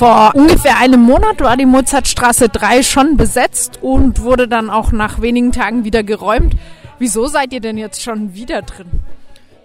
Vor 0.00 0.34
ungefähr 0.34 0.78
einem 0.78 1.02
Monat 1.02 1.42
war 1.42 1.58
die 1.58 1.66
Mozartstraße 1.66 2.48
3 2.48 2.82
schon 2.82 3.18
besetzt 3.18 3.80
und 3.82 4.22
wurde 4.22 4.48
dann 4.48 4.70
auch 4.70 4.92
nach 4.92 5.20
wenigen 5.20 5.52
Tagen 5.52 5.84
wieder 5.84 6.02
geräumt. 6.02 6.56
Wieso 6.98 7.26
seid 7.26 7.52
ihr 7.52 7.60
denn 7.60 7.76
jetzt 7.76 8.02
schon 8.02 8.32
wieder 8.32 8.62
drin? 8.62 8.86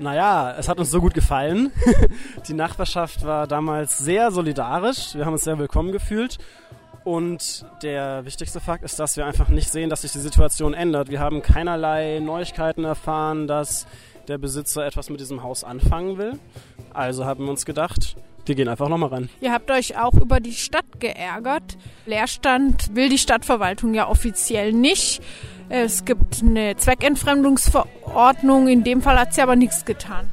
Naja, 0.00 0.52
es 0.58 0.68
hat 0.68 0.80
uns 0.80 0.90
so 0.90 1.00
gut 1.00 1.14
gefallen. 1.14 1.70
Die 2.48 2.54
Nachbarschaft 2.54 3.24
war 3.24 3.46
damals 3.46 3.98
sehr 3.98 4.32
solidarisch. 4.32 5.14
Wir 5.14 5.26
haben 5.26 5.34
uns 5.34 5.44
sehr 5.44 5.60
willkommen 5.60 5.92
gefühlt. 5.92 6.38
Und 7.04 7.64
der 7.84 8.24
wichtigste 8.24 8.58
Fakt 8.58 8.82
ist, 8.82 8.98
dass 8.98 9.16
wir 9.16 9.26
einfach 9.26 9.48
nicht 9.48 9.70
sehen, 9.70 9.90
dass 9.90 10.02
sich 10.02 10.10
die 10.10 10.18
Situation 10.18 10.74
ändert. 10.74 11.08
Wir 11.08 11.20
haben 11.20 11.40
keinerlei 11.40 12.18
Neuigkeiten 12.18 12.82
erfahren, 12.82 13.46
dass 13.46 13.86
der 14.26 14.38
Besitzer 14.38 14.84
etwas 14.84 15.08
mit 15.08 15.20
diesem 15.20 15.44
Haus 15.44 15.62
anfangen 15.62 16.18
will. 16.18 16.32
Also 16.92 17.26
haben 17.26 17.44
wir 17.44 17.50
uns 17.50 17.64
gedacht, 17.64 18.16
wir 18.48 18.54
gehen 18.54 18.68
einfach 18.68 18.88
nochmal 18.88 19.10
rein. 19.10 19.28
Ihr 19.40 19.52
habt 19.52 19.70
euch 19.70 19.98
auch 19.98 20.14
über 20.14 20.40
die 20.40 20.52
Stadt 20.52 21.00
geärgert. 21.00 21.76
Leerstand 22.06 22.94
will 22.94 23.08
die 23.08 23.18
Stadtverwaltung 23.18 23.94
ja 23.94 24.08
offiziell 24.08 24.72
nicht. 24.72 25.22
Es 25.68 26.04
gibt 26.04 26.42
eine 26.42 26.76
Zweckentfremdungsverordnung. 26.76 28.68
In 28.68 28.84
dem 28.84 29.02
Fall 29.02 29.18
hat 29.18 29.34
sie 29.34 29.42
aber 29.42 29.56
nichts 29.56 29.84
getan. 29.84 30.30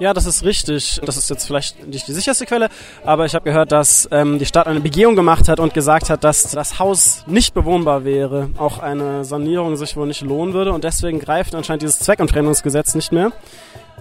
Ja, 0.00 0.12
das 0.12 0.26
ist 0.26 0.42
richtig. 0.42 1.00
Das 1.04 1.16
ist 1.16 1.30
jetzt 1.30 1.46
vielleicht 1.46 1.86
nicht 1.86 2.08
die 2.08 2.12
sicherste 2.12 2.46
Quelle, 2.46 2.68
aber 3.04 3.26
ich 3.26 3.34
habe 3.34 3.44
gehört, 3.44 3.70
dass 3.70 4.08
ähm, 4.10 4.40
die 4.40 4.46
Stadt 4.46 4.66
eine 4.66 4.80
Begehung 4.80 5.14
gemacht 5.14 5.48
hat 5.48 5.60
und 5.60 5.72
gesagt 5.72 6.10
hat, 6.10 6.24
dass 6.24 6.50
das 6.50 6.80
Haus 6.80 7.24
nicht 7.28 7.54
bewohnbar 7.54 8.04
wäre, 8.04 8.50
auch 8.58 8.80
eine 8.80 9.24
Sanierung 9.24 9.76
sich 9.76 9.96
wohl 9.96 10.08
nicht 10.08 10.22
lohnen 10.22 10.52
würde 10.52 10.72
und 10.72 10.82
deswegen 10.82 11.20
greift 11.20 11.54
anscheinend 11.54 11.82
dieses 11.82 12.00
Zweckentfremdungsgesetz 12.00 12.96
nicht 12.96 13.12
mehr, 13.12 13.30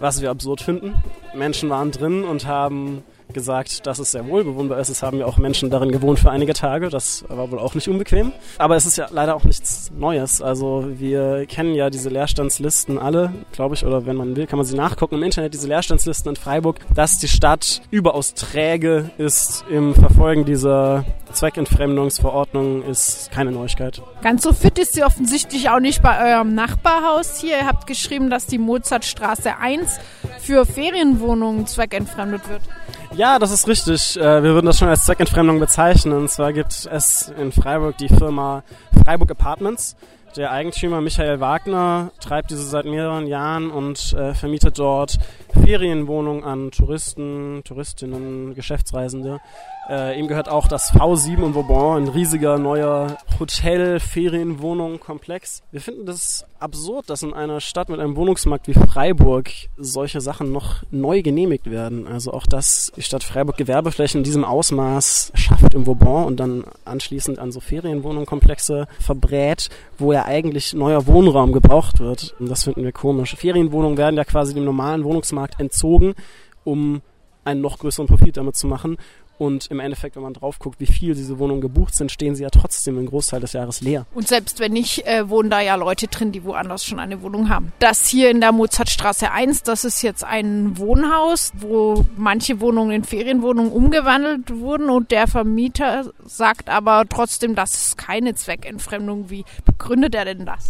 was 0.00 0.22
wir 0.22 0.30
absurd 0.30 0.62
finden. 0.62 0.94
Menschen 1.34 1.68
waren 1.68 1.90
drin 1.90 2.24
und 2.24 2.46
haben 2.46 3.02
gesagt, 3.32 3.86
dass 3.86 3.98
es 3.98 4.12
sehr 4.12 4.26
wohl 4.26 4.44
bewohnbar 4.44 4.78
ist. 4.78 4.88
Es 4.88 5.02
haben 5.02 5.18
ja 5.18 5.26
auch 5.26 5.38
Menschen 5.38 5.70
darin 5.70 5.92
gewohnt 5.92 6.18
für 6.18 6.30
einige 6.30 6.52
Tage. 6.52 6.88
Das 6.88 7.24
war 7.28 7.50
wohl 7.50 7.58
auch 7.58 7.74
nicht 7.74 7.88
unbequem. 7.88 8.32
Aber 8.58 8.76
es 8.76 8.86
ist 8.86 8.96
ja 8.96 9.08
leider 9.10 9.34
auch 9.34 9.44
nichts 9.44 9.90
Neues. 9.96 10.42
Also 10.42 10.86
wir 10.88 11.46
kennen 11.46 11.74
ja 11.74 11.90
diese 11.90 12.08
Leerstandslisten 12.08 12.98
alle, 12.98 13.32
glaube 13.52 13.74
ich, 13.74 13.84
oder 13.84 14.06
wenn 14.06 14.16
man 14.16 14.36
will, 14.36 14.46
kann 14.46 14.58
man 14.58 14.66
sie 14.66 14.76
nachgucken 14.76 15.16
im 15.16 15.22
Internet, 15.22 15.54
diese 15.54 15.68
Leerstandslisten 15.68 16.30
in 16.30 16.36
Freiburg, 16.36 16.80
dass 16.94 17.18
die 17.18 17.28
Stadt 17.28 17.82
überaus 17.90 18.34
träge 18.34 19.10
ist 19.18 19.64
im 19.70 19.94
Verfolgen 19.94 20.44
dieser 20.44 21.04
Zweckentfremdungsverordnung 21.32 22.82
ist 22.84 23.30
keine 23.32 23.52
Neuigkeit. 23.52 24.02
Ganz 24.22 24.42
so 24.42 24.52
fit 24.52 24.78
ist 24.78 24.92
sie 24.92 25.02
offensichtlich 25.02 25.70
auch 25.70 25.80
nicht 25.80 26.02
bei 26.02 26.34
eurem 26.34 26.54
Nachbarhaus 26.54 27.40
hier. 27.40 27.58
Ihr 27.58 27.66
habt 27.66 27.86
geschrieben, 27.86 28.30
dass 28.30 28.46
die 28.46 28.58
Mozartstraße 28.58 29.56
1 29.58 29.98
für 30.40 30.66
Ferienwohnungen 30.66 31.66
zweckentfremdet 31.66 32.48
wird. 32.48 32.62
Ja, 33.14 33.38
das 33.38 33.52
ist 33.52 33.68
richtig. 33.68 34.16
Äh, 34.16 34.42
wir 34.42 34.54
würden 34.54 34.66
das 34.66 34.78
schon 34.78 34.88
als 34.88 35.04
Zweckentfremdung 35.04 35.60
bezeichnen. 35.60 36.14
Und 36.14 36.30
zwar 36.30 36.52
gibt 36.54 36.88
es 36.90 37.30
in 37.38 37.52
Freiburg 37.52 37.98
die 37.98 38.08
Firma 38.08 38.62
Freiburg 39.04 39.30
Apartments. 39.30 39.96
Der 40.36 40.50
Eigentümer 40.50 41.02
Michael 41.02 41.40
Wagner 41.40 42.10
treibt 42.18 42.50
diese 42.50 42.64
seit 42.64 42.86
mehreren 42.86 43.26
Jahren 43.26 43.70
und 43.70 44.14
äh, 44.14 44.32
vermietet 44.32 44.78
dort 44.78 45.18
Ferienwohnungen 45.52 46.42
an 46.42 46.70
Touristen, 46.70 47.60
Touristinnen, 47.64 48.54
Geschäftsreisende. 48.54 49.40
Äh, 49.90 50.18
ihm 50.18 50.28
gehört 50.28 50.48
auch 50.48 50.68
das 50.68 50.90
V7 50.92 51.44
in 51.44 51.54
Vauban, 51.54 52.04
ein 52.04 52.08
riesiger 52.08 52.56
neuer 52.56 53.18
Hotel-Ferienwohnung-Komplex. 53.40 55.64
Wir 55.72 55.80
finden 55.80 56.06
das 56.06 56.44
absurd, 56.60 57.10
dass 57.10 57.24
in 57.24 57.34
einer 57.34 57.60
Stadt 57.60 57.88
mit 57.88 57.98
einem 57.98 58.14
Wohnungsmarkt 58.14 58.68
wie 58.68 58.74
Freiburg 58.74 59.50
solche 59.76 60.20
Sachen 60.20 60.52
noch 60.52 60.84
neu 60.92 61.22
genehmigt 61.22 61.68
werden. 61.68 62.06
Also 62.06 62.32
auch, 62.32 62.46
dass 62.46 62.92
die 62.96 63.02
Stadt 63.02 63.24
Freiburg 63.24 63.56
Gewerbeflächen 63.56 64.20
in 64.20 64.24
diesem 64.24 64.44
Ausmaß 64.44 65.32
schafft 65.34 65.74
im 65.74 65.84
Vauban 65.84 66.26
und 66.26 66.38
dann 66.38 66.62
anschließend 66.84 67.40
an 67.40 67.50
so 67.50 67.58
Ferienwohnungskomplexe 67.58 68.86
verbrät, 69.00 69.68
wo 69.98 70.12
ja 70.22 70.26
eigentlich 70.28 70.72
neuer 70.74 71.06
Wohnraum 71.06 71.52
gebraucht 71.52 72.00
wird. 72.00 72.34
Und 72.38 72.50
das 72.50 72.64
finden 72.64 72.82
wir 72.82 72.92
komisch. 72.92 73.34
Ferienwohnungen 73.36 73.98
werden 73.98 74.16
ja 74.16 74.24
quasi 74.24 74.54
dem 74.54 74.64
normalen 74.64 75.04
Wohnungsmarkt 75.04 75.60
entzogen, 75.60 76.14
um 76.64 77.02
einen 77.44 77.60
noch 77.60 77.78
größeren 77.78 78.06
Profit 78.06 78.36
damit 78.36 78.56
zu 78.56 78.66
machen. 78.66 78.98
Und 79.42 79.66
im 79.72 79.80
Endeffekt, 79.80 80.14
wenn 80.14 80.22
man 80.22 80.34
drauf 80.34 80.60
guckt, 80.60 80.78
wie 80.78 80.86
viel 80.86 81.16
diese 81.16 81.36
Wohnungen 81.40 81.60
gebucht 81.60 81.96
sind, 81.96 82.12
stehen 82.12 82.36
sie 82.36 82.44
ja 82.44 82.50
trotzdem 82.50 82.96
einen 82.96 83.08
Großteil 83.08 83.40
des 83.40 83.54
Jahres 83.54 83.80
leer. 83.80 84.06
Und 84.14 84.28
selbst 84.28 84.60
wenn 84.60 84.70
nicht, 84.70 85.04
äh, 85.04 85.28
wohnen 85.28 85.50
da 85.50 85.60
ja 85.60 85.74
Leute 85.74 86.06
drin, 86.06 86.30
die 86.30 86.44
woanders 86.44 86.84
schon 86.84 87.00
eine 87.00 87.22
Wohnung 87.22 87.48
haben. 87.48 87.72
Das 87.80 88.06
hier 88.06 88.30
in 88.30 88.40
der 88.40 88.52
Mozartstraße 88.52 89.32
1, 89.32 89.64
das 89.64 89.84
ist 89.84 90.00
jetzt 90.02 90.22
ein 90.22 90.78
Wohnhaus, 90.78 91.50
wo 91.56 92.04
manche 92.16 92.60
Wohnungen 92.60 92.92
in 92.92 93.02
Ferienwohnungen 93.02 93.72
umgewandelt 93.72 94.60
wurden 94.60 94.88
und 94.88 95.10
der 95.10 95.26
Vermieter 95.26 96.12
sagt 96.24 96.68
aber 96.68 97.02
trotzdem, 97.08 97.56
das 97.56 97.74
ist 97.74 97.98
keine 97.98 98.36
Zweckentfremdung. 98.36 99.28
Wie 99.28 99.44
begründet 99.64 100.14
er 100.14 100.24
denn 100.24 100.46
das? 100.46 100.68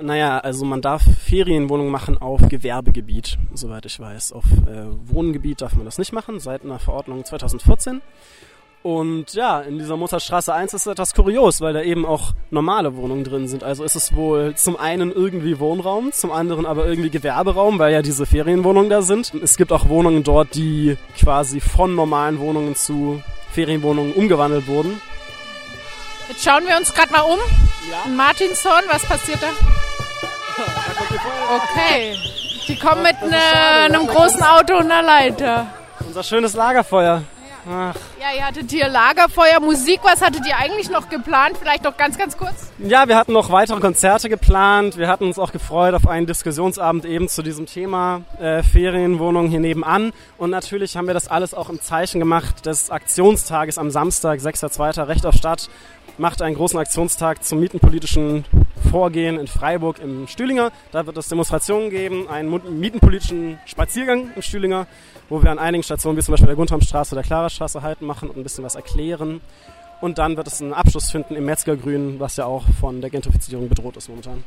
Naja, 0.00 0.38
also 0.38 0.64
man 0.64 0.80
darf 0.80 1.02
Ferienwohnungen 1.02 1.90
machen 1.90 2.18
auf 2.18 2.48
Gewerbegebiet, 2.48 3.38
soweit 3.52 3.84
ich 3.86 3.98
weiß. 3.98 4.32
Auf 4.32 4.44
äh, 4.44 4.86
Wohngebiet 5.12 5.60
darf 5.60 5.74
man 5.74 5.84
das 5.84 5.98
nicht 5.98 6.12
machen, 6.12 6.38
seit 6.38 6.64
einer 6.64 6.78
Verordnung 6.78 7.24
2014. 7.24 8.00
Und 8.82 9.34
ja, 9.34 9.60
in 9.60 9.78
dieser 9.78 9.96
Mozartstraße 9.96 10.54
1 10.54 10.72
ist 10.72 10.82
es 10.82 10.86
etwas 10.86 11.12
kurios, 11.14 11.60
weil 11.60 11.72
da 11.72 11.82
eben 11.82 12.06
auch 12.06 12.32
normale 12.50 12.96
Wohnungen 12.96 13.24
drin 13.24 13.48
sind. 13.48 13.64
Also 13.64 13.82
ist 13.82 13.96
es 13.96 14.14
wohl 14.14 14.54
zum 14.54 14.76
einen 14.76 15.10
irgendwie 15.10 15.58
Wohnraum, 15.58 16.12
zum 16.12 16.30
anderen 16.30 16.64
aber 16.64 16.86
irgendwie 16.86 17.10
Gewerberaum, 17.10 17.80
weil 17.80 17.92
ja 17.92 18.02
diese 18.02 18.24
Ferienwohnungen 18.24 18.88
da 18.88 19.02
sind. 19.02 19.34
Es 19.34 19.56
gibt 19.56 19.72
auch 19.72 19.88
Wohnungen 19.88 20.22
dort, 20.22 20.54
die 20.54 20.96
quasi 21.18 21.60
von 21.60 21.96
normalen 21.96 22.38
Wohnungen 22.38 22.76
zu 22.76 23.20
Ferienwohnungen 23.50 24.12
umgewandelt 24.12 24.68
wurden. 24.68 25.00
Jetzt 26.28 26.44
schauen 26.44 26.64
wir 26.66 26.76
uns 26.76 26.94
gerade 26.94 27.10
mal 27.10 27.22
um. 27.22 27.38
Ja. 27.90 28.08
Martinshorn, 28.10 28.84
was 28.90 29.04
passiert 29.04 29.42
da? 29.42 29.48
Okay. 31.50 32.16
Die 32.66 32.78
kommen 32.78 33.02
mit 33.02 33.20
ne, 33.22 33.38
einem 33.84 34.06
großen 34.06 34.42
Auto 34.42 34.76
und 34.76 34.90
einer 34.90 35.02
Leiter. 35.02 35.66
Unser 36.06 36.22
schönes 36.22 36.54
Lagerfeuer. 36.54 37.22
Ach. 37.70 37.94
Ja, 38.18 38.26
ihr 38.36 38.46
hattet 38.46 38.70
hier 38.70 38.88
Lagerfeuer, 38.88 39.60
Musik. 39.60 40.00
Was 40.02 40.22
hattet 40.22 40.46
ihr 40.46 40.56
eigentlich 40.56 40.90
noch 40.90 41.08
geplant? 41.08 41.56
Vielleicht 41.60 41.84
noch 41.84 41.96
ganz, 41.96 42.16
ganz 42.16 42.36
kurz? 42.36 42.70
Ja, 42.78 43.08
wir 43.08 43.16
hatten 43.16 43.32
noch 43.32 43.50
weitere 43.50 43.78
Konzerte 43.80 44.28
geplant. 44.28 44.96
Wir 44.96 45.08
hatten 45.08 45.24
uns 45.24 45.38
auch 45.38 45.52
gefreut 45.52 45.94
auf 45.94 46.06
einen 46.06 46.26
Diskussionsabend 46.26 47.04
eben 47.04 47.28
zu 47.28 47.42
diesem 47.42 47.66
Thema 47.66 48.22
äh, 48.40 48.62
Ferienwohnungen 48.62 49.50
hier 49.50 49.60
nebenan. 49.60 50.12
Und 50.38 50.50
natürlich 50.50 50.96
haben 50.96 51.06
wir 51.06 51.14
das 51.14 51.28
alles 51.28 51.52
auch 51.52 51.68
im 51.68 51.80
Zeichen 51.80 52.20
gemacht 52.20 52.64
des 52.64 52.90
Aktionstages 52.90 53.76
am 53.76 53.90
Samstag, 53.90 54.40
6.2. 54.40 55.06
Recht 55.06 55.26
auf 55.26 55.34
Stadt 55.34 55.68
macht 56.16 56.42
einen 56.42 56.56
großen 56.56 56.78
Aktionstag 56.78 57.44
zum 57.44 57.60
mietenpolitischen 57.60 58.44
Vorgehen 58.90 59.38
in 59.38 59.46
Freiburg 59.46 59.98
im 59.98 60.26
Stühlinger. 60.26 60.72
Da 60.92 61.06
wird 61.06 61.16
es 61.16 61.28
Demonstrationen 61.28 61.90
geben, 61.90 62.28
einen 62.28 62.80
mietenpolitischen 62.80 63.58
Spaziergang 63.66 64.30
im 64.34 64.42
Stühlinger, 64.42 64.86
wo 65.28 65.42
wir 65.42 65.50
an 65.50 65.58
einigen 65.58 65.82
Stationen, 65.82 66.16
wie 66.16 66.22
zum 66.22 66.32
Beispiel 66.32 66.46
der 66.46 66.56
Guntramstraße 66.56 67.14
oder 67.14 67.22
der 67.22 67.26
Klarastraße 67.26 67.82
halten 67.82 68.06
machen 68.06 68.30
und 68.30 68.38
ein 68.38 68.42
bisschen 68.42 68.64
was 68.64 68.74
erklären. 68.74 69.40
Und 70.00 70.18
dann 70.18 70.36
wird 70.36 70.46
es 70.46 70.62
einen 70.62 70.72
Abschluss 70.72 71.10
finden 71.10 71.34
im 71.34 71.44
Metzgergrün, 71.44 72.20
was 72.20 72.36
ja 72.36 72.46
auch 72.46 72.64
von 72.80 73.00
der 73.00 73.10
Gentrifizierung 73.10 73.68
bedroht 73.68 73.96
ist 73.96 74.08
momentan. 74.08 74.44